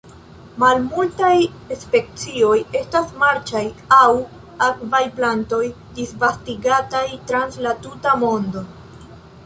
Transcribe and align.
Malmultaj 0.61 1.33
specioj 1.81 2.55
estas 2.79 3.13
marĉaj 3.25 3.63
aŭ 3.99 4.09
akvaj 4.69 5.05
plantoj 5.21 5.63
disvastigataj 6.01 7.07
trans 7.31 7.61
la 7.69 7.77
tuta 7.87 8.17
mondo. 8.27 8.67